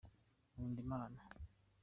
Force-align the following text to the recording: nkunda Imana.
nkunda 0.53 0.79
Imana. 0.85 1.19